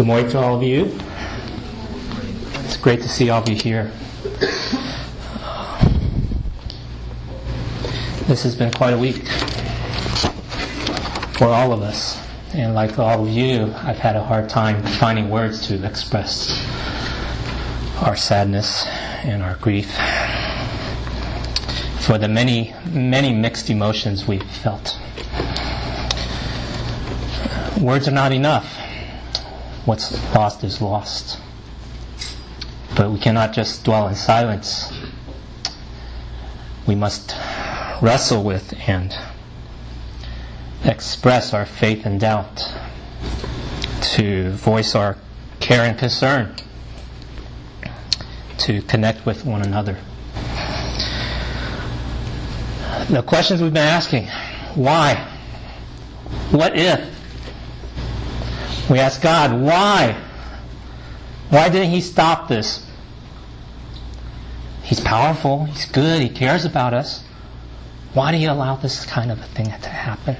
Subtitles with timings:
[0.00, 0.98] Good morning to all of you.
[2.64, 3.92] It's great to see all of you here.
[8.26, 9.28] This has been quite a week
[11.36, 12.18] for all of us.
[12.54, 16.66] And like all of you, I've had a hard time finding words to express
[18.00, 18.86] our sadness
[19.22, 19.90] and our grief
[22.06, 24.98] for the many, many mixed emotions we've felt.
[27.78, 28.79] Words are not enough
[29.84, 31.38] what's lost is lost.
[32.96, 34.92] But we cannot just dwell in silence.
[36.86, 37.34] We must
[38.02, 39.16] wrestle with and
[40.84, 42.72] express our faith and doubt,
[44.00, 45.16] to voice our
[45.60, 46.54] care and concern,
[48.58, 49.98] to connect with one another.
[53.08, 54.28] The questions we've been asking
[54.74, 55.14] why?
[56.50, 57.19] What if?
[58.90, 60.20] We ask God, why?
[61.50, 62.84] Why didn't He stop this?
[64.82, 67.22] He's powerful, He's good, He cares about us.
[68.14, 70.34] Why do you allow this kind of a thing to happen?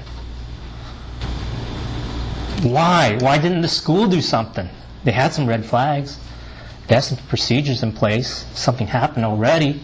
[2.69, 3.17] Why?
[3.21, 4.67] Why didn't the school do something?
[5.05, 6.19] They had some red flags.
[6.87, 8.45] They had some procedures in place.
[8.53, 9.79] Something happened already.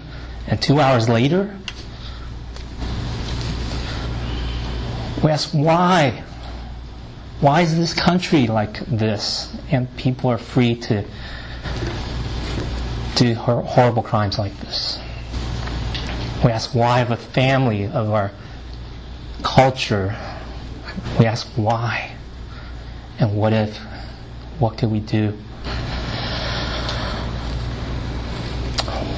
[0.46, 1.58] And two hours later,
[5.24, 6.26] we ask why?
[7.40, 9.56] Why is this country like this?
[9.70, 11.06] And people are free to
[13.16, 15.00] do horrible crimes like this.
[16.44, 18.32] We ask why of a family, of our
[19.44, 20.16] culture.
[21.20, 22.16] We ask why.
[23.20, 23.78] And what if?
[24.58, 25.32] What could we do?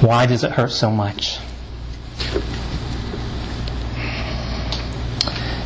[0.02, 1.38] Why does it hurt so much?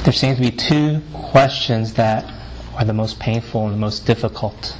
[0.05, 2.31] There seems to be two questions that
[2.77, 4.77] are the most painful and the most difficult.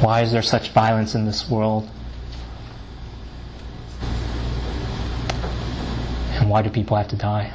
[0.00, 1.88] Why is there such violence in this world?
[6.32, 7.52] And why do people have to die?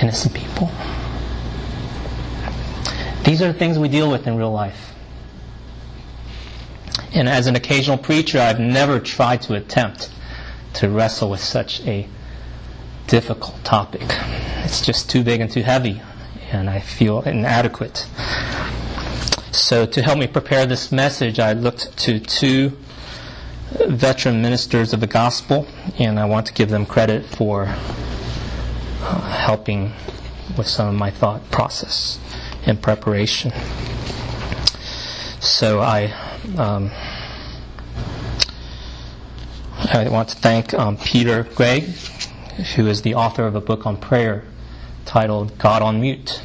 [0.00, 0.70] Innocent people.
[3.24, 4.94] These are the things we deal with in real life.
[7.14, 10.10] And as an occasional preacher, I've never tried to attempt
[10.74, 12.08] to wrestle with such a
[13.12, 14.00] difficult topic.
[14.64, 16.00] It's just too big and too heavy,
[16.50, 18.08] and I feel inadequate.
[19.52, 22.72] So, to help me prepare this message, I looked to two
[23.86, 25.66] veteran ministers of the gospel,
[25.98, 29.92] and I want to give them credit for uh, helping
[30.56, 32.18] with some of my thought process
[32.64, 33.52] and preparation.
[35.38, 36.14] So, I.
[36.56, 36.90] Um,
[39.84, 41.92] I want to thank um, Peter Greig,
[42.74, 44.44] who is the author of a book on prayer
[45.04, 46.42] titled God on Mute,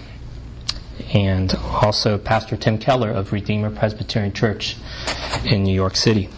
[1.14, 4.78] and also Pastor Tim Keller of Redeemer Presbyterian Church
[5.46, 6.30] in New York City.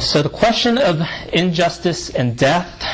[0.00, 1.00] So, the question of
[1.32, 2.84] injustice and death,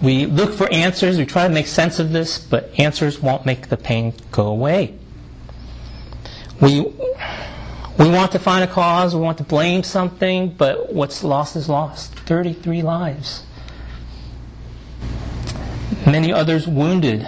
[0.00, 3.68] we look for answers, we try to make sense of this, but answers won't make
[3.68, 4.94] the pain go away.
[6.60, 6.92] We
[7.98, 11.68] we want to find a cause, we want to blame something, but what's lost is
[11.68, 12.14] lost.
[12.14, 13.42] 33 lives.
[16.06, 17.26] Many others wounded.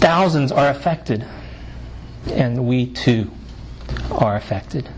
[0.00, 1.24] Thousands are affected.
[2.26, 3.30] And we too
[4.10, 4.88] are affected.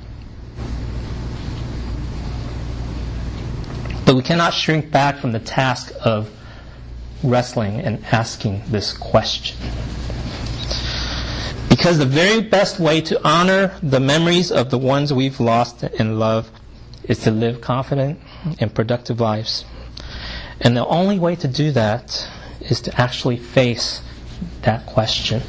[4.07, 6.31] But we cannot shrink back from the task of
[7.23, 9.57] wrestling and asking this question.
[11.75, 16.21] Because the very best way to honor the memories of the ones we've lost and
[16.21, 16.49] love
[17.03, 18.21] is to live confident
[18.61, 19.65] and productive lives.
[20.61, 22.31] And the only way to do that
[22.61, 24.03] is to actually face
[24.63, 25.43] that question.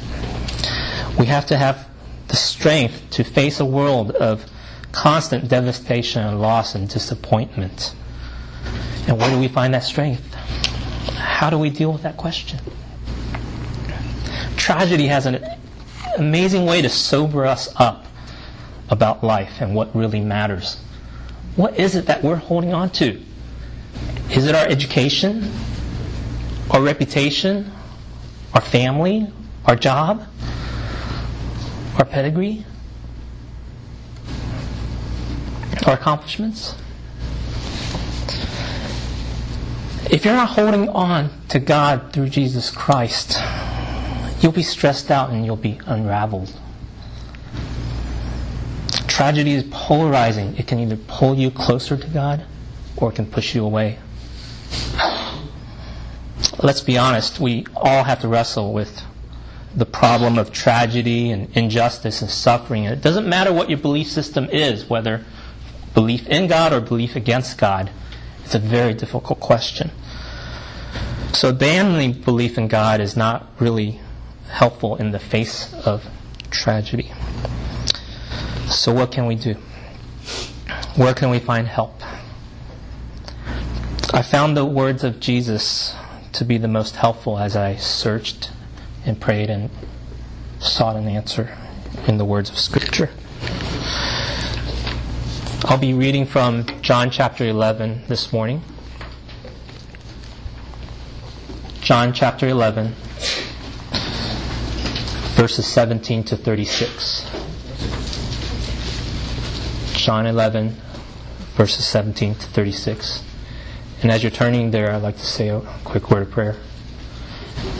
[1.16, 1.88] We have to have
[2.26, 4.50] the strength to face a world of
[4.90, 7.94] constant devastation and loss and disappointment.
[9.06, 10.34] And where do we find that strength?
[11.14, 12.58] How do we deal with that question?
[14.56, 15.55] Tragedy has an
[16.18, 18.06] amazing way to sober us up
[18.88, 20.80] about life and what really matters.
[21.56, 23.20] What is it that we're holding on to?
[24.30, 25.50] Is it our education,
[26.70, 27.72] our reputation,
[28.52, 29.32] our family,
[29.64, 30.26] our job,
[31.98, 32.64] our pedigree,
[35.86, 36.74] our accomplishments?
[40.10, 43.38] If you're not holding on to God through Jesus Christ,
[44.46, 46.52] you'll be stressed out and you'll be unraveled.
[49.08, 50.56] Tragedy is polarizing.
[50.56, 52.44] It can either pull you closer to God
[52.96, 53.98] or it can push you away.
[56.62, 59.02] let's be honest, we all have to wrestle with
[59.74, 62.84] the problem of tragedy and injustice and suffering.
[62.84, 65.24] It doesn't matter what your belief system is, whether
[65.92, 67.90] belief in God or belief against God.
[68.44, 69.90] It's a very difficult question.
[71.32, 74.00] So abandoning belief in God is not really
[74.48, 76.06] helpful in the face of
[76.50, 77.12] tragedy.
[78.68, 79.54] So what can we do?
[80.96, 82.02] Where can we find help?
[84.12, 85.94] I found the words of Jesus
[86.32, 88.50] to be the most helpful as I searched
[89.04, 89.70] and prayed and
[90.58, 91.56] sought an answer
[92.06, 93.10] in the words of Scripture.
[95.64, 98.62] I'll be reading from John chapter 11 this morning.
[101.80, 102.94] John chapter 11,
[105.36, 107.30] verses 17 to 36.
[109.92, 110.74] John 11,
[111.54, 113.22] verses 17 to 36.
[114.00, 116.56] And as you're turning there, I'd like to say a quick word of prayer.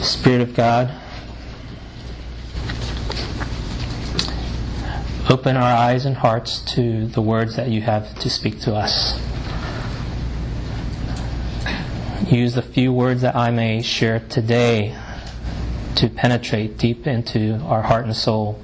[0.01, 0.91] Spirit of God,
[5.29, 9.19] Open our eyes and hearts to the words that you have to speak to us.
[12.31, 14.95] Use the few words that I may share today
[15.97, 18.61] to penetrate deep into our heart and soul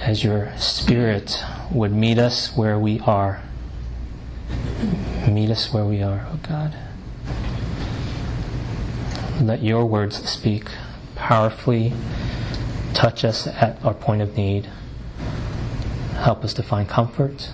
[0.00, 1.42] as your Spirit
[1.72, 3.42] would meet us where we are.
[5.28, 6.76] Meet us where we are, oh God.
[9.40, 10.70] Let your words speak
[11.16, 11.92] powerfully,
[12.94, 14.68] touch us at our point of need.
[16.14, 17.50] Help us to find comfort.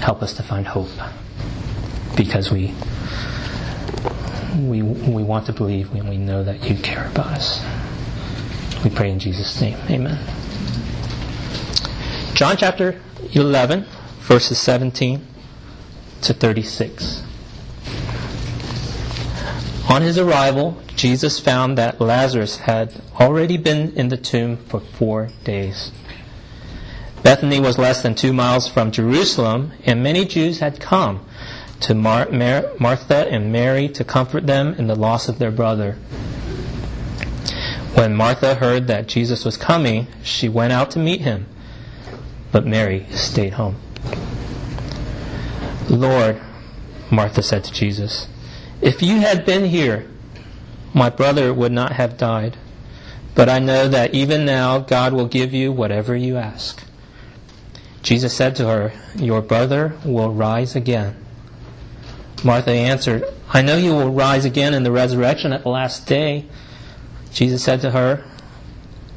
[0.00, 0.88] Help us to find hope.
[2.16, 2.74] Because we
[4.58, 7.64] we, we want to believe when we know that you care about us.
[8.82, 9.78] We pray in Jesus' name.
[9.88, 10.18] Amen.
[12.34, 13.00] John chapter
[13.32, 13.84] 11,
[14.20, 15.26] verses 17
[16.22, 17.22] to 36.
[19.88, 25.30] On his arrival, Jesus found that Lazarus had already been in the tomb for four
[25.44, 25.92] days.
[27.22, 31.24] Bethany was less than two miles from Jerusalem, and many Jews had come
[31.80, 35.92] to Mar- Mar- Martha and Mary to comfort them in the loss of their brother.
[37.94, 41.46] When Martha heard that Jesus was coming, she went out to meet him,
[42.52, 43.76] but Mary stayed home.
[45.88, 46.40] Lord,
[47.10, 48.28] Martha said to Jesus,
[48.80, 50.06] if you had been here,
[50.94, 52.56] my brother would not have died.
[53.34, 56.82] But I know that even now God will give you whatever you ask.
[58.02, 61.14] Jesus said to her, Your brother will rise again.
[62.44, 66.46] Martha answered, I know you will rise again in the resurrection at the last day.
[67.32, 68.24] Jesus said to her,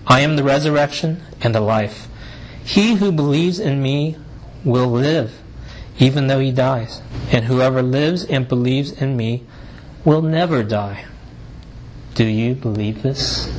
[0.07, 2.07] I am the resurrection and the life.
[2.63, 4.17] He who believes in me
[4.63, 5.39] will live,
[5.99, 7.01] even though he dies.
[7.31, 9.45] And whoever lives and believes in me
[10.03, 11.05] will never die.
[12.15, 13.49] Do you believe this?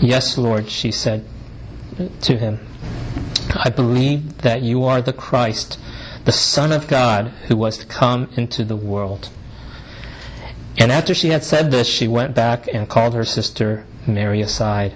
[0.00, 1.24] Yes, Lord, she said
[2.22, 2.60] to him.
[3.54, 5.78] I believe that you are the Christ,
[6.26, 9.30] the Son of God, who was to come into the world.
[10.76, 14.94] And after she had said this, she went back and called her sister Mary aside.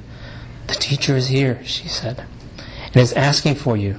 [0.66, 2.24] The teacher is here, she said,
[2.86, 3.96] and is asking for you.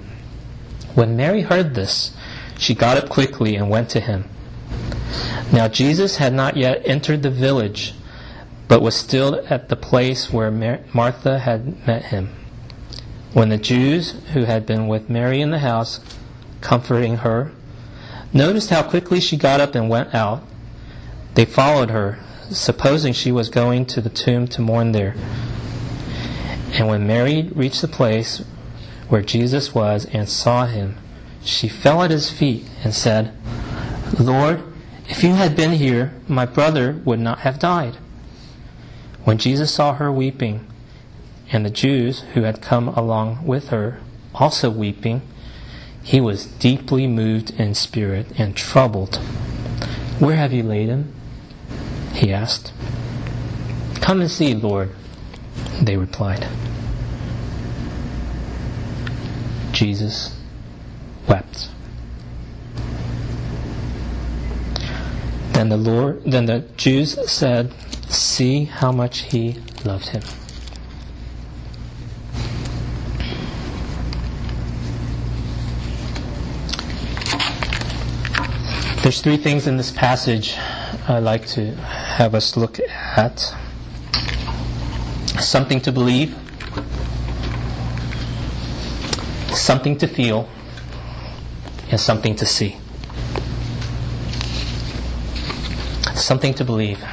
[0.94, 2.16] When Mary heard this,
[2.60, 4.26] she got up quickly and went to him.
[5.54, 7.94] Now Jesus had not yet entered the village,
[8.68, 10.52] but was still at the place where
[10.94, 12.36] Martha had met him.
[13.32, 16.02] When the Jews who had been with Mary in the house,
[16.62, 17.52] comforting her,
[18.32, 20.44] noticed how quickly she got up and went out,
[21.34, 25.16] they followed her, supposing she was going to the tomb to mourn there.
[26.74, 28.44] And when Mary reached the place
[29.10, 30.98] where Jesus was and saw him,
[31.44, 33.34] she fell at his feet and said,
[34.20, 34.64] Lord,
[35.08, 37.98] if you had been here, my brother would not have died.
[39.24, 40.68] When Jesus saw her weeping,
[41.52, 44.00] and the Jews who had come along with her
[44.34, 45.22] also weeping,
[46.04, 49.18] he was deeply moved in spirit and troubled.
[50.20, 51.14] Where have you laid him?
[52.14, 52.74] He asked.
[54.02, 54.90] Come and see, Lord,
[55.82, 56.48] they replied.
[59.72, 60.38] Jesus
[61.28, 61.70] wept.
[65.54, 67.74] Then the Lord then the Jews said,
[68.10, 70.22] See how much he loved him.
[79.04, 80.56] There's three things in this passage
[81.08, 82.80] I'd like to have us look
[83.18, 83.40] at.
[85.40, 86.36] Something to believe,
[89.56, 90.48] something to feel,
[91.90, 92.78] and something to see.
[96.22, 97.04] something to believe.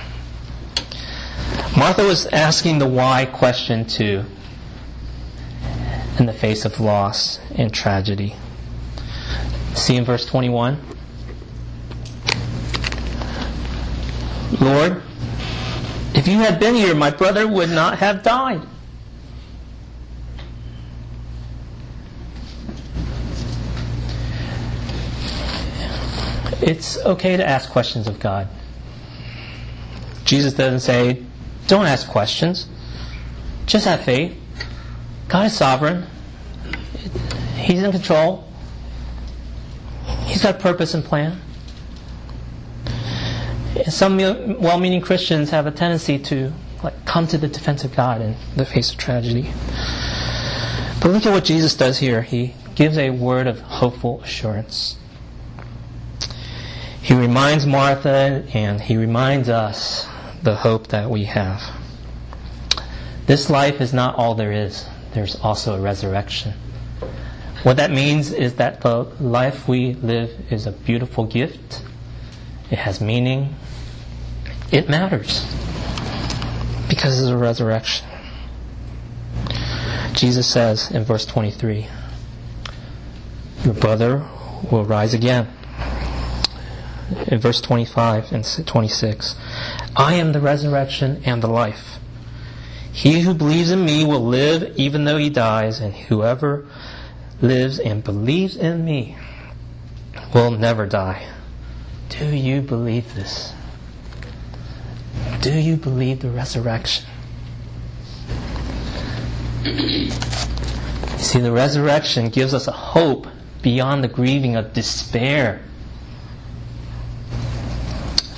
[1.76, 4.24] Martha was asking the why question too
[6.18, 8.36] in the face of loss and tragedy.
[9.74, 10.97] See in verse 21.
[14.60, 15.02] Lord,
[16.14, 18.62] if you had been here, my brother would not have died.
[26.60, 28.48] It's okay to ask questions of God.
[30.24, 31.22] Jesus doesn't say,
[31.66, 32.66] don't ask questions.
[33.66, 34.36] Just have faith.
[35.28, 36.06] God is sovereign.
[37.54, 38.48] He's in control.
[40.24, 41.40] He's got purpose and plan.
[43.90, 46.52] Some well-meaning Christians have a tendency to
[46.82, 49.50] like come to the defense of God in the face of tragedy.
[51.00, 52.22] But look at what Jesus does here.
[52.22, 54.96] He gives a word of hopeful assurance.
[57.00, 60.06] He reminds Martha and he reminds us
[60.42, 61.62] the hope that we have.
[63.26, 64.86] This life is not all there is.
[65.14, 66.54] There's also a resurrection.
[67.62, 71.82] What that means is that the life we live is a beautiful gift.
[72.70, 73.56] It has meaning.
[74.70, 75.46] It matters
[76.88, 78.06] because of the resurrection.
[80.12, 81.86] Jesus says in verse 23,
[83.64, 84.26] Your brother
[84.70, 85.48] will rise again.
[87.28, 89.36] In verse 25 and 26,
[89.96, 91.98] I am the resurrection and the life.
[92.92, 96.66] He who believes in me will live even though he dies, and whoever
[97.40, 99.16] lives and believes in me
[100.34, 101.26] will never die.
[102.08, 103.52] Do you believe this?
[105.40, 107.06] Do you believe the resurrection?
[109.64, 110.10] You
[111.18, 113.26] see, the resurrection gives us a hope
[113.62, 115.62] beyond the grieving of despair.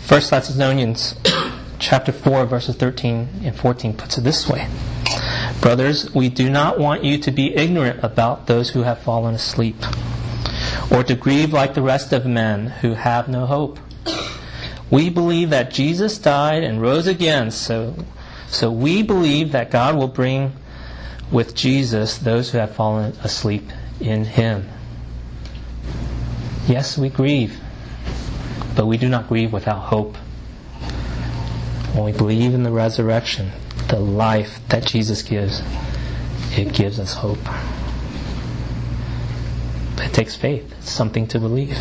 [0.03, 1.15] First Thessalonians
[1.79, 4.69] chapter 4 verses 13 and 14 puts it this way.
[5.61, 9.77] Brothers, we do not want you to be ignorant about those who have fallen asleep,
[10.91, 13.79] or to grieve like the rest of men who have no hope.
[14.91, 17.95] We believe that Jesus died and rose again, so,
[18.49, 20.53] so we believe that God will bring
[21.31, 23.71] with Jesus those who have fallen asleep
[24.01, 24.69] in Him.
[26.67, 27.61] Yes, we grieve,
[28.75, 30.17] but we do not grieve without hope.
[31.95, 33.51] When we believe in the resurrection,
[33.89, 35.63] the life that Jesus gives,
[36.53, 37.39] it gives us hope.
[39.99, 40.73] It takes faith.
[40.79, 41.79] It's something to believe.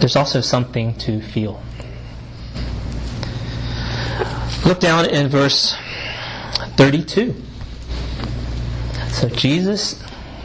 [0.00, 1.62] There's also something to feel.
[4.64, 5.76] Look down in verse
[6.76, 7.34] 32.
[9.08, 10.02] So Jesus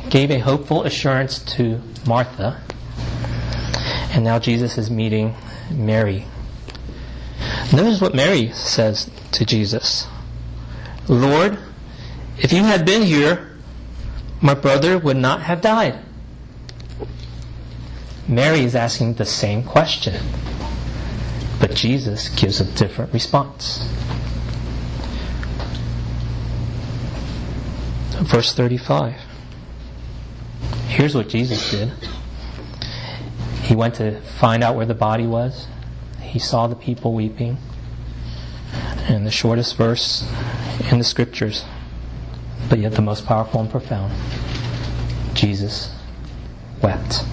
[0.09, 2.61] gave a hopeful assurance to Martha,
[4.11, 5.35] and now Jesus is meeting
[5.71, 6.25] Mary.
[7.71, 10.07] Notice what Mary says to Jesus
[11.07, 11.59] Lord,
[12.37, 13.51] if you had been here,
[14.41, 15.99] my brother would not have died.
[18.27, 20.23] Mary is asking the same question,
[21.59, 23.87] but Jesus gives a different response.
[28.21, 29.15] Verse 35.
[30.87, 31.91] Here's what Jesus did.
[33.63, 35.67] He went to find out where the body was
[36.33, 37.57] he saw the people weeping.
[39.07, 40.27] And the shortest verse
[40.91, 41.63] in the scriptures,
[42.69, 44.11] but yet the most powerful and profound.
[45.35, 45.93] Jesus
[46.81, 47.23] wept.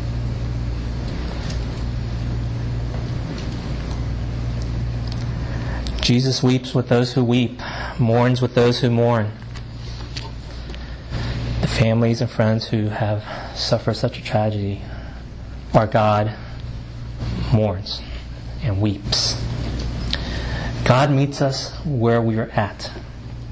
[6.11, 7.61] Jesus weeps with those who weep,
[7.97, 9.31] mourns with those who mourn.
[11.61, 13.23] The families and friends who have
[13.57, 14.83] suffered such a tragedy,
[15.73, 16.35] our God
[17.53, 18.03] mourns
[18.61, 19.41] and weeps.
[20.85, 22.91] God meets us where we are at.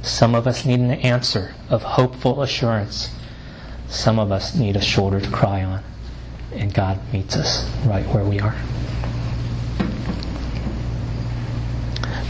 [0.03, 3.15] Some of us need an answer of hopeful assurance.
[3.87, 5.85] Some of us need a shoulder to cry on.
[6.53, 8.57] And God meets us right where we are.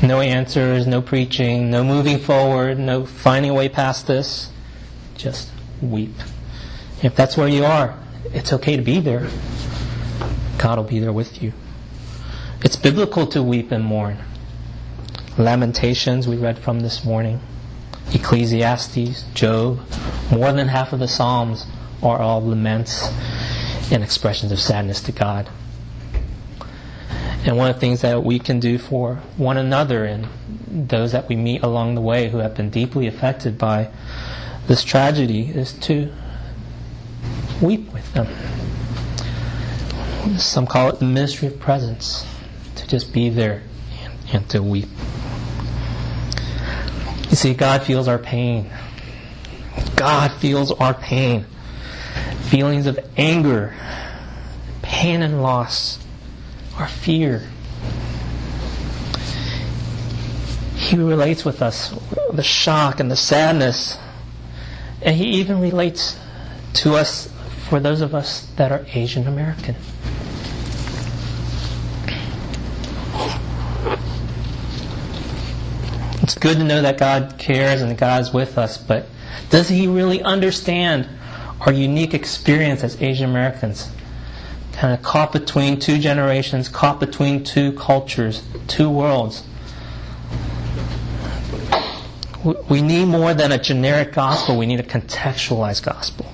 [0.08, 4.48] No answers, no preaching, no moving forward, no finding a way past this.
[5.18, 5.50] Just
[5.82, 6.14] weep.
[7.02, 7.94] If that's where you are,
[8.32, 9.28] it's okay to be there.
[10.56, 11.52] God will be there with you.
[12.64, 14.16] It's biblical to weep and mourn.
[15.36, 17.40] Lamentations, we read from this morning.
[18.14, 19.80] Ecclesiastes, Job,
[20.32, 21.66] more than half of the Psalms
[22.02, 23.06] are all laments
[23.92, 25.50] and expressions of sadness to God.
[27.49, 30.28] And one of the things that we can do for one another and
[30.67, 33.88] those that we meet along the way who have been deeply affected by
[34.67, 36.12] this tragedy is to
[37.62, 38.28] weep with them
[40.37, 42.26] Some call it the ministry of presence,
[42.75, 43.62] to just be there
[44.02, 44.90] and, and to weep.
[47.31, 48.71] You see, God feels our pain.
[49.97, 51.47] God feels our pain.
[52.43, 53.75] Feelings of anger,
[54.83, 55.99] pain and loss,
[56.78, 57.42] our fear.
[60.76, 61.94] He relates with us
[62.32, 63.99] the shock and the sadness.
[65.02, 66.18] And He even relates
[66.75, 67.32] to us
[67.68, 69.75] for those of us that are Asian American.
[76.23, 79.06] It's good to know that God cares and God's with us, but
[79.50, 81.08] does He really understand
[81.61, 83.90] our unique experience as Asian Americans?
[84.78, 89.42] Kind of caught between two generations, caught between two cultures, two worlds.
[92.68, 96.32] We need more than a generic gospel, we need a contextualized gospel.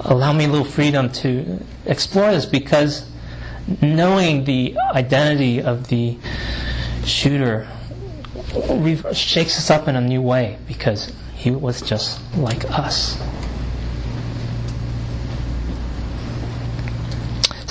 [0.00, 3.08] Allow me a little freedom to explore this because
[3.80, 6.18] knowing the identity of the
[7.04, 7.68] shooter
[9.12, 13.16] shakes us up in a new way because he was just like us.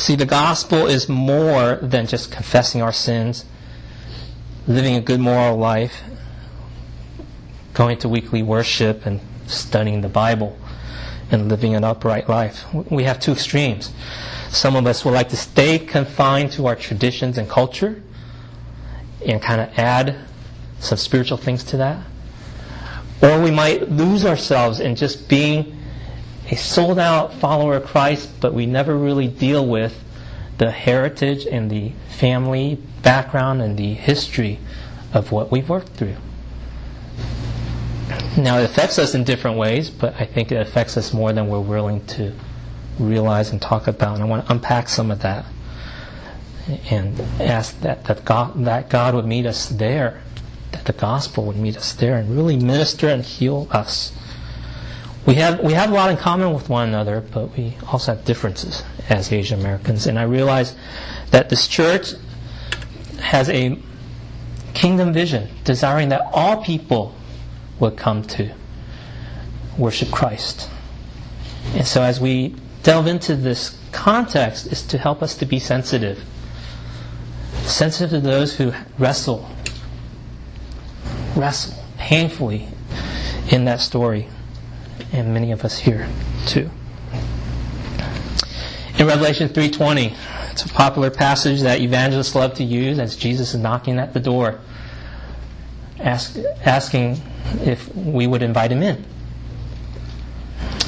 [0.01, 3.46] See, the gospel is more than just confessing our sins,
[4.65, 6.01] living a good moral life,
[7.75, 10.58] going to weekly worship and studying the Bible
[11.29, 12.65] and living an upright life.
[12.74, 13.91] We have two extremes.
[14.50, 18.01] Some of us would like to stay confined to our traditions and culture
[19.24, 20.15] and kind of add
[20.79, 22.03] some spiritual things to that.
[23.22, 25.77] Or we might lose ourselves in just being
[26.51, 30.03] a sold out follower of Christ, but we never really deal with
[30.58, 34.60] the heritage and the family background and the history
[35.13, 36.17] of what we've worked through.
[38.38, 41.48] Now, it affects us in different ways, but I think it affects us more than
[41.48, 42.34] we're willing to
[43.00, 44.15] realize and talk about.
[44.15, 45.46] And I want to unpack some of that
[46.89, 50.21] and ask that, that, God, that God would meet us there,
[50.71, 54.12] that the gospel would meet us there and really minister and heal us.
[55.25, 58.25] We have, we have a lot in common with one another, but we also have
[58.25, 60.07] differences as Asian Americans.
[60.07, 60.75] And I realize
[61.29, 62.13] that this church
[63.19, 63.77] has a
[64.73, 67.13] kingdom vision, desiring that all people
[67.79, 68.51] would come to
[69.77, 70.69] worship Christ.
[71.75, 76.23] And so as we delve into this context is to help us to be sensitive.
[77.63, 79.47] Sensitive to those who wrestle,
[81.36, 82.67] wrestle painfully
[83.51, 84.27] in that story.
[85.12, 86.08] And many of us here
[86.45, 86.69] too.
[88.97, 90.13] In Revelation 3:20,
[90.52, 94.19] it's a popular passage that evangelists love to use as Jesus is knocking at the
[94.19, 94.60] door,
[96.00, 97.21] ask, asking
[97.63, 99.04] if we would invite him in.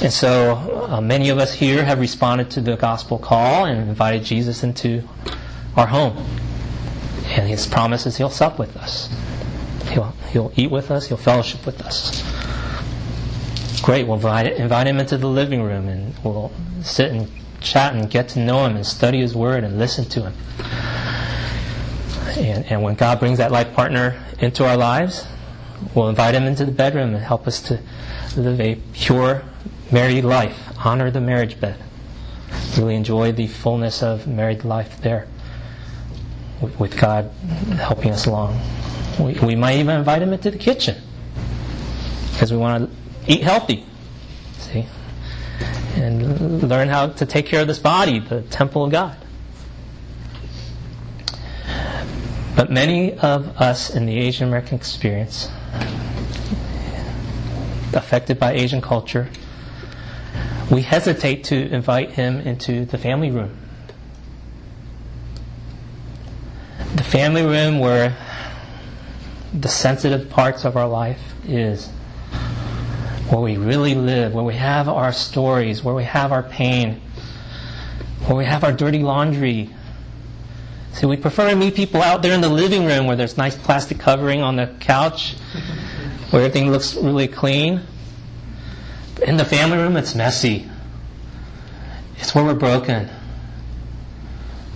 [0.02, 4.24] And so uh, many of us here have responded to the gospel call and invited
[4.24, 5.08] Jesus into
[5.78, 6.18] our home.
[7.26, 9.10] And his promise is he'll sup with us.
[9.92, 12.22] He'll, he'll eat with us, he'll fellowship with us.
[13.84, 17.30] Great, we'll invite, him into the living room and we'll sit and
[17.62, 20.34] chat and get to know him and study his word and listen to him.
[22.38, 25.28] And, and when God brings that life partner into our lives,
[25.94, 27.80] We'll invite him into the bedroom and help us to
[28.36, 29.44] live a pure
[29.92, 31.78] married life, honor the marriage bed,
[32.78, 35.28] really enjoy the fullness of married life there
[36.80, 37.30] with God
[37.76, 38.60] helping us along.
[39.20, 40.96] We, we might even invite him into the kitchen
[42.32, 43.86] because we want to eat healthy.
[44.58, 44.86] See?
[45.96, 49.18] And learn how to take care of this body, the temple of God.
[52.56, 55.50] But many of us in the Asian American experience
[57.94, 59.30] affected by Asian culture,
[60.72, 63.58] we hesitate to invite him into the family room.
[66.96, 68.16] The family room where
[69.54, 71.90] the sensitive parts of our life is,
[73.34, 77.02] where we really live, where we have our stories, where we have our pain,
[78.28, 79.72] where we have our dirty laundry.
[80.94, 83.56] See, we prefer to meet people out there in the living room where there's nice
[83.56, 85.34] plastic covering on the couch
[86.30, 87.82] where everything looks really clean.
[89.24, 90.70] In the family room, it's messy.
[92.18, 93.10] It's where we're broken.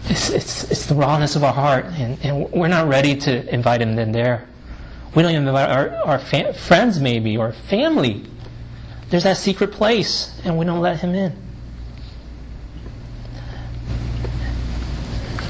[0.06, 3.84] It's, it's, it's the rawness of our heart, and, and we're not ready to invite
[3.84, 4.48] him in there.
[5.13, 8.26] We don't even invite our, our fa- friends, maybe, or family.
[9.10, 11.34] There's that secret place, and we don't let him in.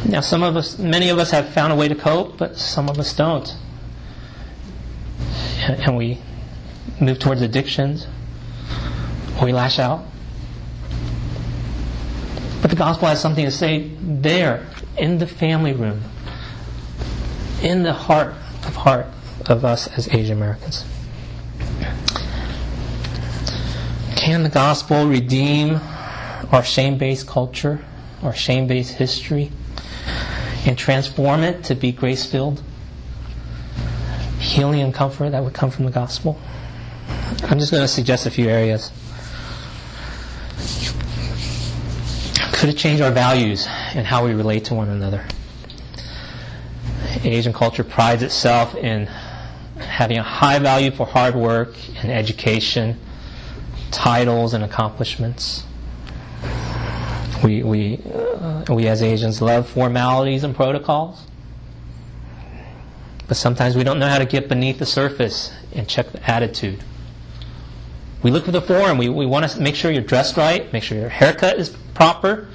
[0.07, 2.87] Now, some of us, many of us have found a way to cope, but some
[2.89, 3.55] of us don't
[5.67, 6.19] and we
[6.99, 8.07] move towards addictions,
[9.41, 10.03] we lash out.
[12.61, 14.65] But the gospel has something to say there,
[14.97, 16.01] in the family room,
[17.61, 18.33] in the heart
[18.65, 19.05] of heart
[19.45, 20.83] of us as Asian Americans.
[24.27, 25.79] Can the gospel redeem
[26.51, 27.79] our shame based culture,
[28.21, 29.53] our shame based history,
[30.65, 32.61] and transform it to be grace filled?
[34.37, 36.37] Healing and comfort that would come from the gospel?
[37.43, 38.91] I'm just going to suggest a few areas.
[42.51, 45.25] Could it change our values and how we relate to one another?
[47.23, 49.05] Asian culture prides itself in
[49.79, 52.99] having a high value for hard work and education,
[53.91, 55.63] titles and accomplishments.
[57.43, 61.23] We, we, uh, we as Asians love formalities and protocols.
[63.27, 66.83] But sometimes we don't know how to get beneath the surface and check the attitude.
[68.23, 68.97] We look for the form.
[68.97, 72.47] We, we want to make sure you're dressed right, make sure your haircut is proper,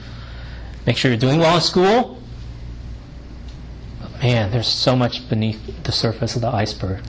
[0.87, 2.21] make sure you're doing well in school.
[4.01, 7.03] But man, there's so much beneath the surface of the iceberg.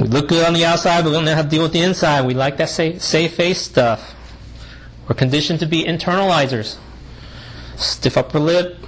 [0.00, 1.80] We look good on the outside, but we don't know how to deal with the
[1.80, 2.26] inside.
[2.26, 4.14] We like that safe, safe face stuff.
[5.08, 6.76] We're conditioned to be internalizers.
[7.76, 8.78] Stiff upper lip,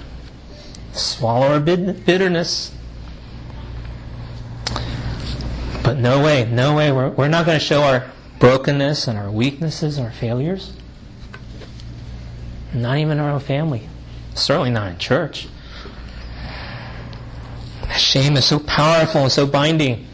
[0.92, 2.72] swallow our bitterness.
[5.82, 6.90] But no way, no way.
[6.90, 10.72] We're, we're not going to show our brokenness and our weaknesses and our failures.
[12.74, 13.88] Not even our own family.
[14.34, 15.48] Certainly not in church.
[17.96, 20.06] Shame is so powerful and so binding.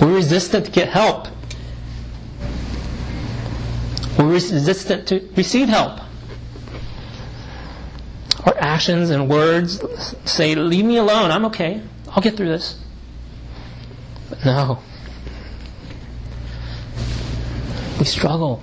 [0.00, 1.28] We're resistant to get help.
[4.18, 6.00] We're resistant to receive help.
[8.46, 9.82] Our actions and words
[10.24, 12.82] say, Leave me alone, I'm okay, I'll get through this.
[14.30, 14.78] But no.
[17.98, 18.62] We struggle.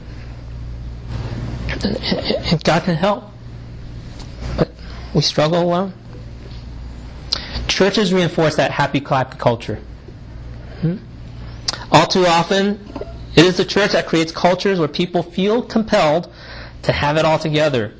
[1.83, 3.25] And God can help.
[4.57, 4.71] But
[5.13, 5.93] we struggle alone.
[7.67, 9.79] Churches reinforce that happy clappy culture.
[10.81, 10.97] Hmm?
[11.93, 12.79] All too often,
[13.35, 16.33] it is the church that creates cultures where people feel compelled
[16.81, 17.93] to have it all together,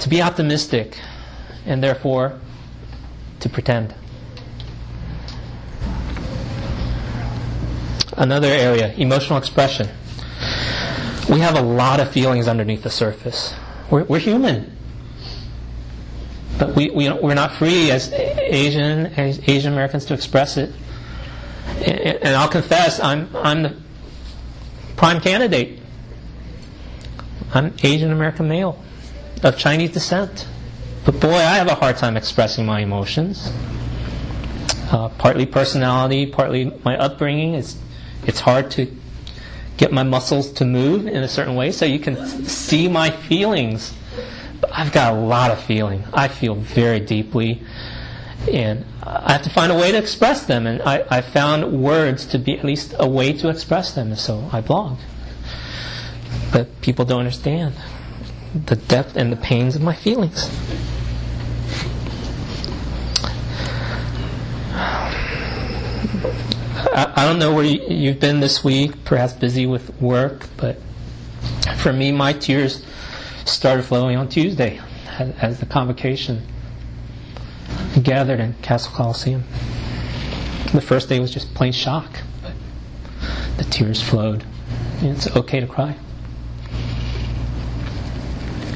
[0.00, 1.00] to be optimistic,
[1.64, 2.38] and therefore
[3.40, 3.94] to pretend.
[8.18, 9.88] Another area, emotional expression.
[11.30, 13.54] We have a lot of feelings underneath the surface.
[13.90, 14.76] We're, we're human.
[16.58, 20.72] But we, we, we're not free as Asian, as Asian Americans to express it.
[21.84, 23.76] And, I'll confess, I'm, I'm the
[24.96, 25.80] prime candidate.
[27.54, 28.82] I'm Asian American male
[29.42, 30.46] of Chinese descent.
[31.04, 33.52] But boy, I have a hard time expressing my emotions.
[34.90, 37.54] Uh, partly personality, partly my upbringing.
[37.54, 37.78] It's,
[38.26, 38.94] it's hard to
[39.76, 43.94] get my muscles to move in a certain way so you can see my feelings.
[44.60, 46.04] But I've got a lot of feeling.
[46.12, 47.62] I feel very deeply
[48.46, 50.66] and I have to find a way to express them.
[50.66, 54.14] And I, I found words to be at least a way to express them.
[54.16, 54.98] So I blog.
[56.52, 57.74] But people don't understand
[58.54, 60.48] the depth and the pains of my feelings.
[66.98, 70.80] I, I don't know where you, you've been this week, perhaps busy with work, but
[71.76, 72.84] for me, my tears
[73.44, 74.80] started flowing on Tuesday
[75.18, 76.42] as, as the convocation
[78.02, 79.44] gathered in Cassell Coliseum.
[80.72, 82.52] The first day was just plain shock, but
[83.56, 84.44] the tears flowed.
[85.00, 85.96] It's okay to cry.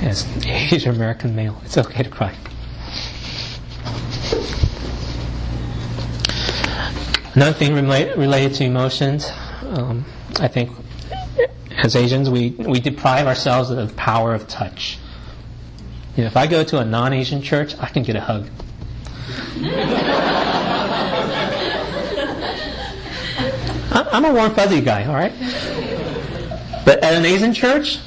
[0.00, 2.34] As Asian American male, it's okay to cry.
[7.34, 9.30] Another thing related to emotions,
[9.62, 10.04] um,
[10.38, 10.70] I think
[11.82, 14.98] as Asians, we, we deprive ourselves of the power of touch.
[16.16, 18.48] You know, if I go to a non Asian church, I can get a hug.
[23.94, 25.32] I'm a warm fuzzy guy, all right?
[26.84, 28.00] But at an Asian church,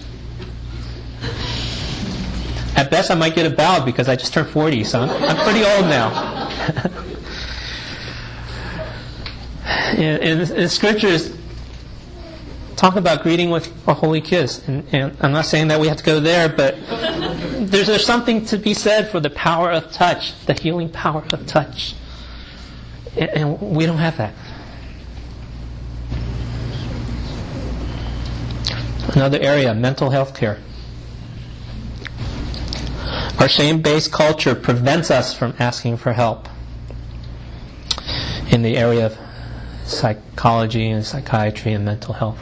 [2.75, 5.63] at best I might get a bow because I just turned 40, so I'm, pretty
[5.63, 6.49] old now.
[9.97, 11.33] in, in, in scriptures,
[12.75, 14.65] talk about greeting with a holy kiss.
[14.67, 18.45] And, and, I'm not saying that we have to go there, but there's, there's something
[18.45, 21.95] to be said for the power of touch, the healing power of touch.
[23.17, 24.33] And, and we don't have that.
[29.15, 30.59] Another area, mental health care.
[33.39, 36.49] Our shame based culture prevents us from asking for help
[38.49, 39.17] in the area of
[39.85, 42.39] psychology and psychiatry and mental health.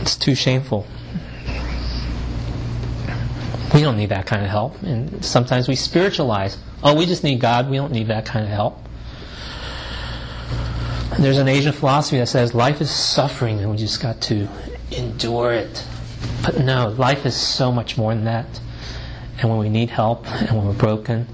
[0.00, 0.86] It's too shameful.
[3.74, 4.82] We don't need that kind of help.
[4.82, 6.56] And sometimes we spiritualize.
[6.82, 7.68] Oh, we just need God.
[7.68, 8.78] We don't need that kind of help.
[11.12, 14.48] And there's an Asian philosophy that says life is suffering and we just got to
[14.90, 15.84] endure it.
[16.42, 18.60] But no, life is so much more than that.
[19.40, 21.26] And when we need help and when we're broken,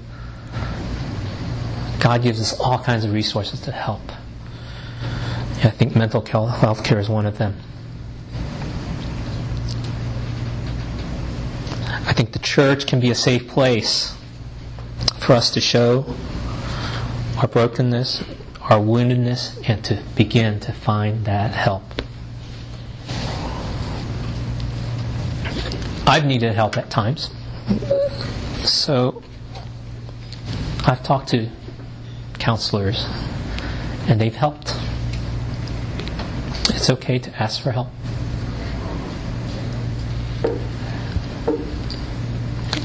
[2.05, 4.11] God gives us all kinds of resources to help.
[5.63, 7.55] I think mental health care is one of them.
[11.87, 14.15] I think the church can be a safe place
[15.17, 16.05] for us to show
[17.39, 18.23] our brokenness,
[18.61, 21.81] our woundedness, and to begin to find that help.
[26.05, 27.31] I've needed help at times.
[28.63, 29.23] So
[30.85, 31.49] I've talked to
[32.45, 33.07] counselors
[34.07, 34.75] and they've helped.
[36.69, 37.87] It's okay to ask for help.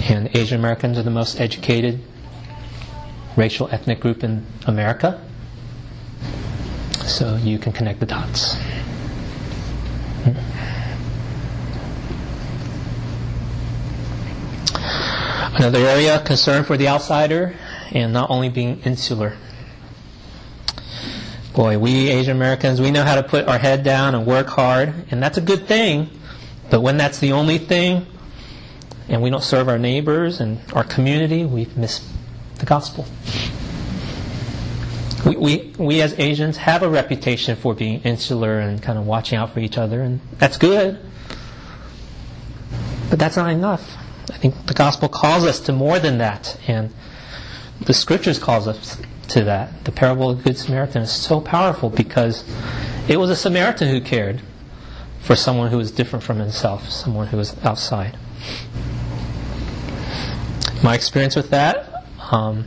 [0.09, 2.01] And Asian Americans are the most educated
[3.37, 5.23] racial ethnic group in America.
[7.05, 8.55] So you can connect the dots.
[10.25, 10.39] Hmm.
[15.57, 17.55] Another area, concern for the outsider
[17.93, 19.37] and not only being insular.
[21.55, 24.95] Boy, we Asian Americans, we know how to put our head down and work hard,
[25.11, 26.09] and that's a good thing.
[26.71, 28.07] But when that's the only thing,
[29.09, 32.05] and we don't serve our neighbors and our community, we've missed
[32.59, 33.05] the gospel.
[35.27, 39.37] We, we, we as Asians have a reputation for being insular and kind of watching
[39.37, 40.99] out for each other, and that's good.
[43.11, 43.97] But that's not enough.
[44.31, 46.95] I think the gospel calls us to more than that, and
[47.81, 49.85] the scriptures calls us to that.
[49.85, 52.45] The parable of the Good Samaritan is so powerful because
[53.09, 54.43] it was a Samaritan who cared
[55.21, 58.17] for someone who was different from himself, someone who was outside.
[60.83, 62.67] My experience with that, um,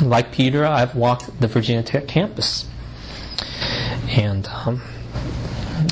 [0.00, 2.66] like Peter, I've walked the Virginia Tech campus.
[4.08, 4.82] And um,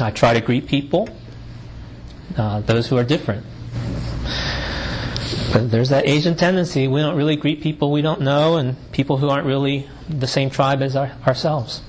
[0.00, 1.08] I try to greet people,
[2.36, 3.44] uh, those who are different.
[5.58, 6.86] There's that Asian tendency.
[6.88, 10.50] We don't really greet people we don't know and people who aren't really the same
[10.50, 11.80] tribe as our, ourselves.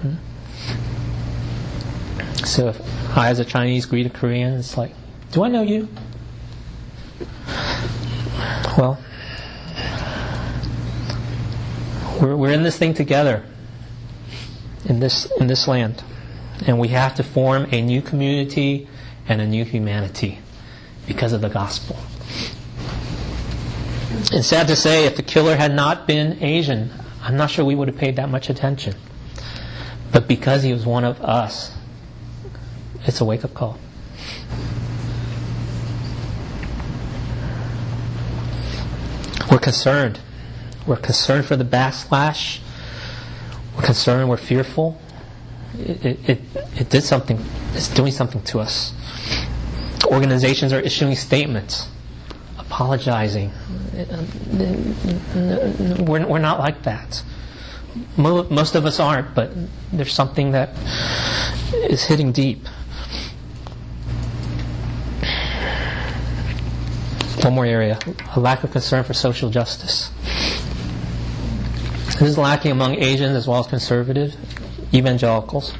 [0.00, 0.14] Hmm?
[2.44, 4.92] So if I, as a Chinese, greet a Korean, it's like,
[5.32, 5.88] do I know you?
[8.76, 8.98] Well,
[12.20, 13.44] we're, we're in this thing together
[14.86, 16.02] in this, in this land.
[16.66, 18.88] And we have to form a new community
[19.28, 20.40] and a new humanity
[21.06, 21.96] because of the gospel.
[24.32, 26.90] And sad to say, if the killer had not been Asian,
[27.22, 28.94] I'm not sure we would have paid that much attention.
[30.12, 31.72] But because he was one of us,
[33.06, 33.78] it's a wake up call.
[39.50, 40.20] We're concerned.
[40.86, 42.60] We're concerned for the backslash.
[43.76, 44.28] We're concerned.
[44.30, 45.00] We're fearful.
[45.78, 46.40] It, it, it,
[46.76, 47.44] it did something.
[47.74, 48.92] It's doing something to us.
[50.06, 51.88] Organizations are issuing statements,
[52.70, 53.50] apologizing.
[56.06, 57.22] We're, we're not like that.
[58.16, 59.50] Most of us aren't, but
[59.92, 60.70] there's something that
[61.74, 62.64] is hitting deep.
[67.42, 67.98] One more area
[68.36, 70.10] a lack of concern for social justice.
[72.20, 74.36] This is lacking among Asians as well as conservative
[74.94, 75.74] evangelicals.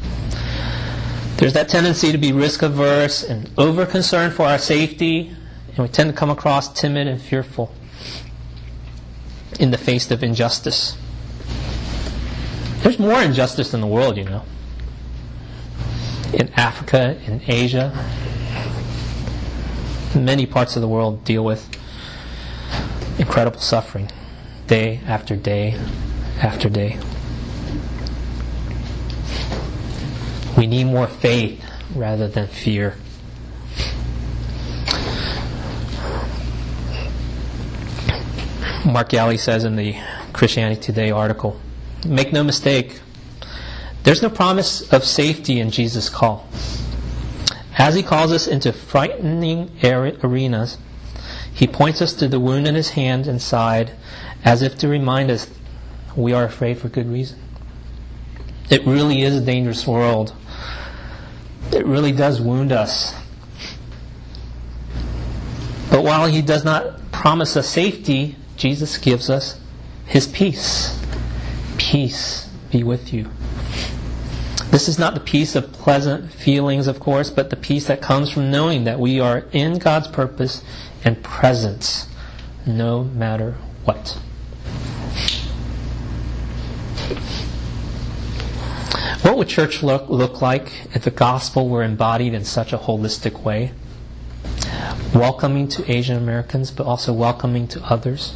[1.36, 5.36] There's that tendency to be risk averse and over concerned for our safety,
[5.80, 7.72] and we tend to come across timid and fearful
[9.58, 10.94] in the face of injustice.
[12.82, 14.42] There's more injustice in the world, you know.
[16.34, 17.92] In Africa, in Asia,
[20.14, 21.66] many parts of the world deal with
[23.18, 24.10] incredible suffering
[24.66, 25.80] day after day
[26.42, 26.98] after day.
[30.58, 31.64] We need more faith
[31.94, 32.96] rather than fear.
[38.90, 39.96] Mark Galli says in the
[40.32, 41.60] Christianity Today article
[42.04, 43.00] Make no mistake,
[44.02, 46.48] there's no promise of safety in Jesus' call.
[47.78, 50.78] As he calls us into frightening arenas,
[51.52, 53.92] he points us to the wound in his hand and side
[54.44, 55.48] as if to remind us
[56.16, 57.38] we are afraid for good reason.
[58.70, 60.34] It really is a dangerous world.
[61.72, 63.14] It really does wound us.
[65.90, 69.58] But while he does not promise us safety, Jesus gives us
[70.04, 71.02] his peace.
[71.78, 73.30] Peace be with you.
[74.70, 78.30] This is not the peace of pleasant feelings, of course, but the peace that comes
[78.30, 80.62] from knowing that we are in God's purpose
[81.02, 82.06] and presence
[82.66, 83.52] no matter
[83.84, 84.18] what.
[89.22, 93.42] What would church look, look like if the gospel were embodied in such a holistic
[93.42, 93.72] way?
[95.14, 98.34] Welcoming to Asian Americans, but also welcoming to others.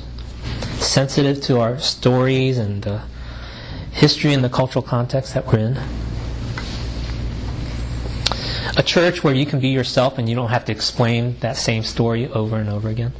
[0.84, 3.00] Sensitive to our stories and the
[3.90, 5.78] history and the cultural context that we're in.
[8.76, 11.84] A church where you can be yourself and you don't have to explain that same
[11.84, 13.12] story over and over again.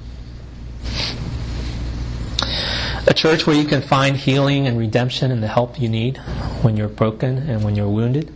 [3.07, 6.19] A church where you can find healing and redemption and the help you need
[6.63, 8.31] when you're broken and when you're wounded.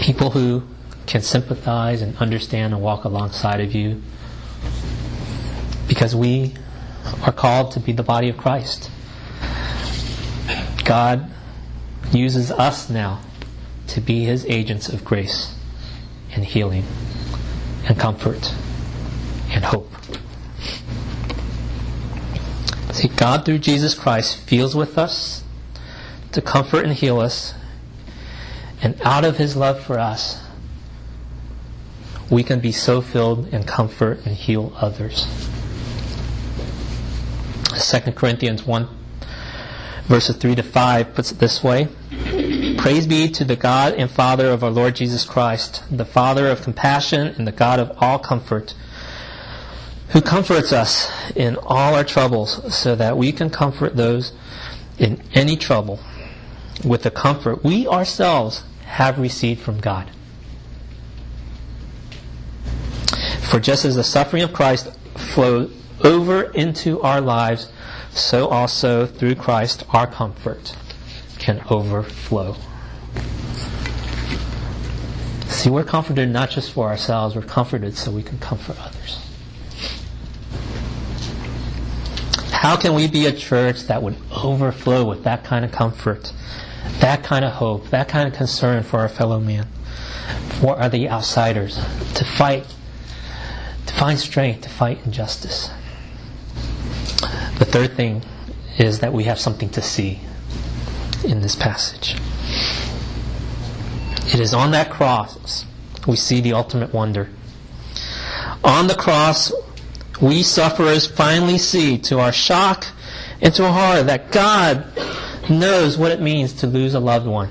[0.00, 0.62] People who
[1.06, 4.00] can sympathize and understand and walk alongside of you
[6.02, 6.52] because we
[7.22, 8.90] are called to be the body of Christ.
[10.84, 11.30] God
[12.10, 13.20] uses us now
[13.86, 15.54] to be his agents of grace
[16.32, 16.82] and healing
[17.86, 18.52] and comfort
[19.50, 19.92] and hope.
[22.90, 25.44] See, God through Jesus Christ feels with us
[26.32, 27.54] to comfort and heal us.
[28.82, 30.42] And out of his love for us,
[32.28, 35.28] we can be so filled and comfort and heal others.
[37.92, 38.88] 2 Corinthians 1,
[40.04, 41.88] verses 3 to 5 puts it this way
[42.78, 46.62] Praise be to the God and Father of our Lord Jesus Christ, the Father of
[46.62, 48.72] compassion and the God of all comfort
[50.12, 54.32] who comforts us in all our troubles so that we can comfort those
[54.96, 56.00] in any trouble
[56.82, 60.10] with the comfort we ourselves have received from God.
[63.50, 65.70] For just as the suffering of Christ flowed
[66.04, 67.70] over into our lives,
[68.10, 70.76] so also through Christ our comfort
[71.38, 72.56] can overflow.
[75.46, 79.18] See, we're comforted not just for ourselves, we're comforted so we can comfort others.
[82.50, 86.32] How can we be a church that would overflow with that kind of comfort,
[87.00, 89.66] that kind of hope, that kind of concern for our fellow man,
[90.60, 91.76] for the outsiders,
[92.14, 92.66] to fight,
[93.86, 95.70] to find strength to fight injustice?
[97.62, 98.24] The third thing
[98.76, 100.18] is that we have something to see
[101.22, 102.16] in this passage.
[104.34, 105.64] It is on that cross
[106.04, 107.30] we see the ultimate wonder.
[108.64, 109.52] On the cross,
[110.20, 112.88] we sufferers finally see to our shock
[113.40, 114.84] and to our horror that God
[115.48, 117.48] knows what it means to lose a loved one.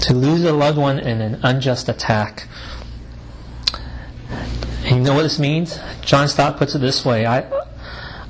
[0.00, 2.48] To lose a loved one in an unjust attack.
[4.84, 5.78] And you know what this means?
[6.00, 7.57] John Stott puts it this way I,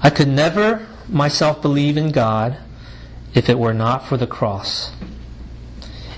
[0.00, 2.58] I could never myself believe in God
[3.34, 4.92] if it were not for the cross.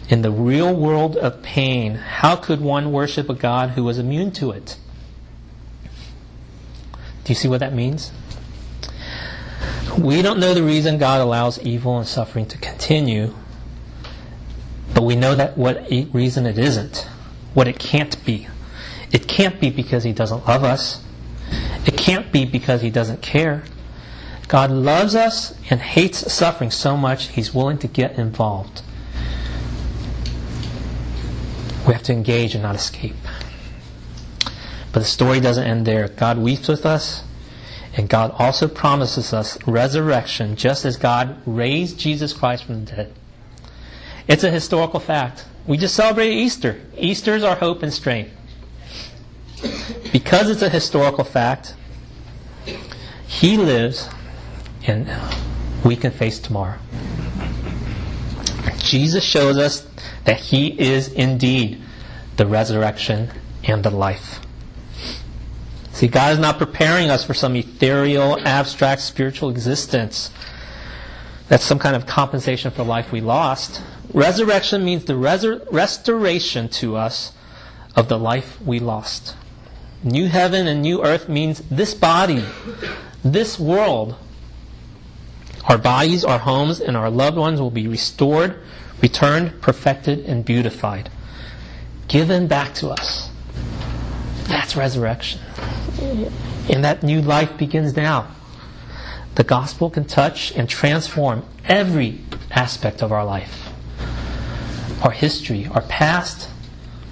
[0.08, 4.32] In the real world of pain, how could one worship a God who was immune
[4.32, 4.76] to it?
[7.24, 8.10] Do you see what that means?
[9.98, 13.34] We don't know the reason God allows evil and suffering to continue,
[14.94, 17.08] but we know that what reason it isn't,
[17.54, 18.48] what it can't be.
[19.12, 21.04] It can't be because He doesn't love us.
[22.00, 23.62] Can't be because He doesn't care.
[24.48, 28.80] God loves us and hates suffering so much He's willing to get involved.
[31.86, 33.14] We have to engage and not escape.
[34.92, 36.08] But the story doesn't end there.
[36.08, 37.22] God weeps with us,
[37.94, 43.14] and God also promises us resurrection just as God raised Jesus Christ from the dead.
[44.26, 45.44] It's a historical fact.
[45.66, 46.80] We just celebrated Easter.
[46.96, 48.30] Easter is our hope and strength.
[50.12, 51.74] Because it's a historical fact,
[53.26, 54.08] He lives,
[54.86, 55.08] and
[55.84, 56.78] we can face tomorrow.
[58.78, 59.86] Jesus shows us
[60.24, 61.80] that He is indeed
[62.36, 63.30] the resurrection
[63.64, 64.40] and the life.
[65.92, 70.30] See, God is not preparing us for some ethereal, abstract spiritual existence.
[71.48, 73.82] That's some kind of compensation for life we lost.
[74.14, 77.32] Resurrection means the resur- restoration to us
[77.96, 79.36] of the life we lost.
[80.02, 82.44] New heaven and new earth means this body,
[83.22, 84.16] this world.
[85.68, 88.58] Our bodies, our homes, and our loved ones will be restored,
[89.02, 91.10] returned, perfected, and beautified.
[92.08, 93.30] Given back to us.
[94.44, 95.40] That's resurrection.
[96.70, 98.34] And that new life begins now.
[99.34, 102.20] The gospel can touch and transform every
[102.50, 103.66] aspect of our life
[105.02, 106.50] our history, our past,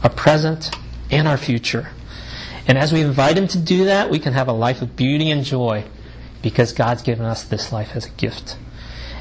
[0.02, 0.70] our present,
[1.10, 1.88] and our future.
[2.68, 5.30] And as we invite Him to do that, we can have a life of beauty
[5.30, 5.84] and joy
[6.42, 8.58] because God's given us this life as a gift.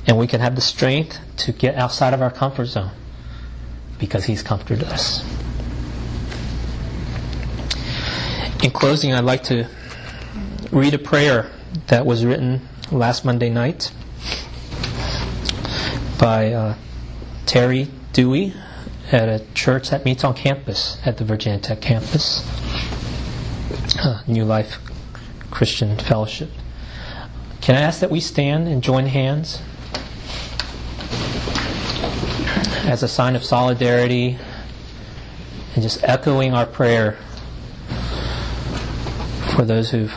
[0.05, 2.91] And we can have the strength to get outside of our comfort zone
[3.97, 5.23] because He's comforted us.
[8.63, 9.67] In closing, I'd like to
[10.71, 11.49] read a prayer
[11.87, 13.91] that was written last Monday night
[16.19, 16.75] by uh,
[17.45, 18.53] Terry Dewey
[19.11, 22.45] at a church that meets on campus at the Virginia Tech campus,
[24.27, 24.79] New Life
[25.51, 26.49] Christian Fellowship.
[27.61, 29.61] Can I ask that we stand and join hands
[32.85, 34.37] as a sign of solidarity
[35.73, 37.17] and just echoing our prayer
[39.55, 40.13] for those who've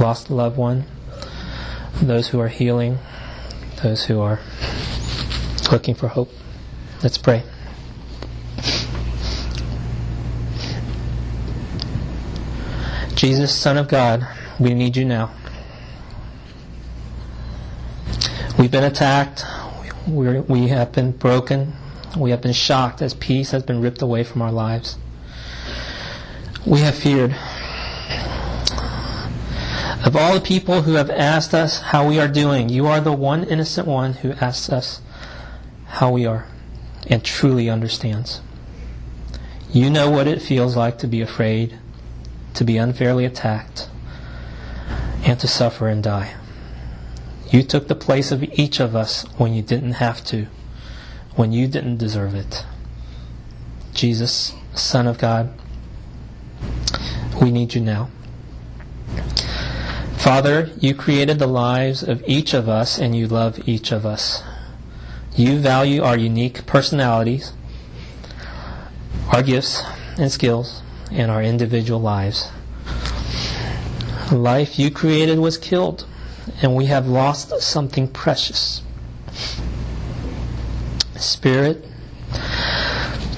[0.00, 0.84] lost a loved one,
[2.02, 2.98] those who are healing,
[3.82, 4.40] those who are
[5.72, 6.30] looking for hope.
[7.02, 7.42] Let's pray.
[13.18, 14.24] Jesus, Son of God,
[14.60, 15.32] we need you now.
[18.56, 19.44] We've been attacked.
[20.06, 21.72] We're, we have been broken.
[22.16, 24.98] We have been shocked as peace has been ripped away from our lives.
[26.64, 27.32] We have feared.
[30.06, 33.12] Of all the people who have asked us how we are doing, you are the
[33.12, 35.00] one innocent one who asks us
[35.86, 36.46] how we are
[37.08, 38.42] and truly understands.
[39.72, 41.80] You know what it feels like to be afraid,
[42.58, 43.88] to be unfairly attacked,
[45.22, 46.34] and to suffer and die.
[47.52, 50.48] You took the place of each of us when you didn't have to,
[51.36, 52.66] when you didn't deserve it.
[53.94, 55.52] Jesus, Son of God,
[57.40, 58.10] we need you now.
[60.16, 64.42] Father, you created the lives of each of us and you love each of us.
[65.36, 67.52] You value our unique personalities,
[69.32, 69.80] our gifts
[70.18, 72.48] and skills, and our individual lives.
[74.30, 76.06] Life you created was killed,
[76.62, 78.82] and we have lost something precious.
[81.16, 81.84] Spirit,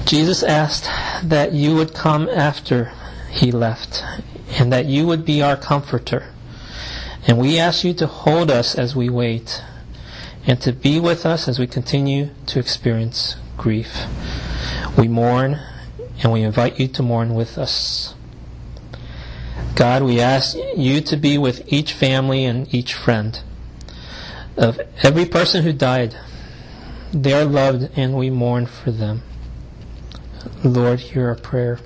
[0.05, 0.89] Jesus asked
[1.23, 2.91] that you would come after
[3.29, 4.03] he left,
[4.59, 6.27] and that you would be our comforter.
[7.27, 9.63] And we ask you to hold us as we wait
[10.45, 14.05] and to be with us as we continue to experience grief.
[14.97, 15.59] We mourn
[16.21, 18.15] and we invite you to mourn with us.
[19.75, 23.41] God, we ask you to be with each family and each friend
[24.57, 26.15] of every person who died.
[27.13, 29.23] They are loved and we mourn for them.
[30.63, 31.79] Lord, hear our prayer.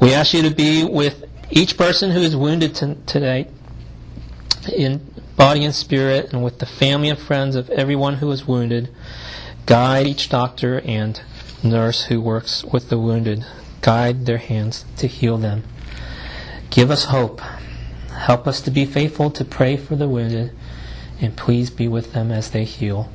[0.00, 3.48] We ask you to be with each person who is wounded t- today
[4.74, 5.00] in
[5.36, 8.94] body and spirit and with the family and friends of everyone who is wounded.
[9.66, 11.20] Guide each doctor and
[11.62, 13.44] nurse who works with the wounded.
[13.80, 15.64] Guide their hands to heal them.
[16.70, 17.40] Give us hope.
[18.10, 20.52] Help us to be faithful to pray for the wounded
[21.20, 23.10] and please be with them as they heal.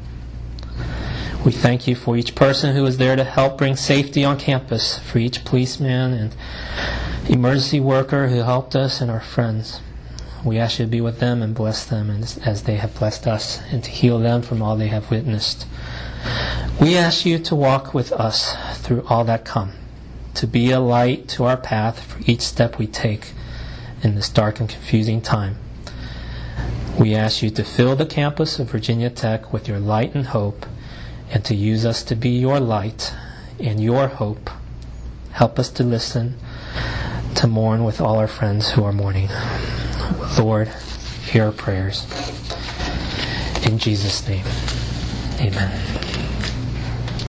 [1.45, 4.97] We thank you for each person who is there to help bring safety on campus,
[4.99, 6.35] for each policeman and
[7.29, 9.81] emergency worker who helped us and our friends.
[10.45, 13.61] We ask you to be with them and bless them as they have blessed us
[13.71, 15.65] and to heal them from all they have witnessed.
[16.81, 19.73] We ask you to walk with us through all that come,
[20.33, 23.31] to be a light to our path for each step we take
[24.01, 25.57] in this dark and confusing time.
[26.99, 30.65] We ask you to fill the campus of Virginia Tech with your light and hope
[31.31, 33.13] and to use us to be your light
[33.59, 34.49] and your hope.
[35.31, 36.35] Help us to listen,
[37.35, 39.29] to mourn with all our friends who are mourning.
[40.37, 40.67] Lord,
[41.25, 42.05] hear our prayers.
[43.65, 44.45] In Jesus' name,
[45.39, 46.02] amen.